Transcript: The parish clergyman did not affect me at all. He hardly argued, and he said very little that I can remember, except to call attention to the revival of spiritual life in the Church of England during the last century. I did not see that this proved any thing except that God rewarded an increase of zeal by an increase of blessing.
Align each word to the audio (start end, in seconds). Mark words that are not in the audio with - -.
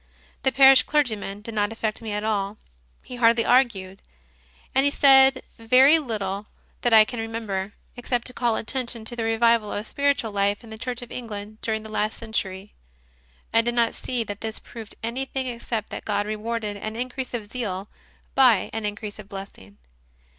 The 0.41 0.51
parish 0.51 0.81
clergyman 0.81 1.41
did 1.41 1.53
not 1.53 1.71
affect 1.71 2.01
me 2.01 2.11
at 2.11 2.23
all. 2.23 2.57
He 3.03 3.17
hardly 3.17 3.45
argued, 3.45 4.01
and 4.73 4.83
he 4.83 4.89
said 4.89 5.43
very 5.59 5.99
little 5.99 6.47
that 6.81 6.91
I 6.91 7.05
can 7.05 7.19
remember, 7.19 7.73
except 7.95 8.25
to 8.25 8.33
call 8.33 8.55
attention 8.55 9.05
to 9.05 9.15
the 9.15 9.23
revival 9.23 9.71
of 9.71 9.85
spiritual 9.85 10.31
life 10.31 10.63
in 10.63 10.71
the 10.71 10.77
Church 10.79 11.03
of 11.03 11.11
England 11.11 11.59
during 11.61 11.83
the 11.83 11.87
last 11.91 12.17
century. 12.17 12.73
I 13.53 13.61
did 13.61 13.75
not 13.75 13.93
see 13.93 14.23
that 14.23 14.41
this 14.41 14.57
proved 14.57 14.95
any 15.03 15.25
thing 15.25 15.45
except 15.45 15.91
that 15.91 16.03
God 16.03 16.25
rewarded 16.25 16.77
an 16.77 16.95
increase 16.95 17.35
of 17.35 17.51
zeal 17.51 17.87
by 18.33 18.71
an 18.73 18.87
increase 18.87 19.19
of 19.19 19.29
blessing. 19.29 19.77